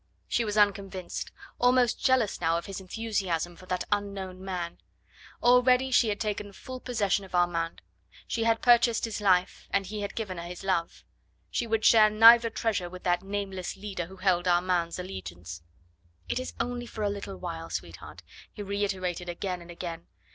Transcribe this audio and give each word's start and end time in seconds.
She 0.27 0.43
was 0.43 0.57
unconvinced, 0.57 1.29
almost 1.59 2.03
jealous 2.03 2.41
now 2.41 2.57
of 2.57 2.65
his 2.65 2.81
enthusiasm 2.81 3.55
for 3.55 3.67
that 3.67 3.83
unknown 3.91 4.43
man. 4.43 4.79
Already 5.43 5.91
she 5.91 6.09
had 6.09 6.19
taken 6.19 6.53
full 6.53 6.79
possession 6.79 7.23
of 7.23 7.35
Armand; 7.35 7.83
she 8.27 8.43
had 8.43 8.63
purchased 8.63 9.05
his 9.05 9.21
life, 9.21 9.67
and 9.69 9.85
he 9.85 10.01
had 10.01 10.15
given 10.15 10.39
her 10.39 10.45
his 10.47 10.63
love. 10.63 11.03
She 11.51 11.67
would 11.67 11.85
share 11.85 12.09
neither 12.09 12.49
treasure 12.49 12.89
with 12.89 13.03
that 13.03 13.21
nameless 13.21 13.77
leader 13.77 14.07
who 14.07 14.15
held 14.17 14.47
Armand's 14.47 14.97
allegiance. 14.97 15.61
"It 16.27 16.39
is 16.39 16.53
only 16.59 16.87
for 16.87 17.03
a 17.03 17.09
little 17.11 17.37
while, 17.37 17.69
sweetheart," 17.69 18.23
he 18.51 18.63
reiterated 18.63 19.29
again 19.29 19.61
and 19.61 19.69
again. 19.69 20.07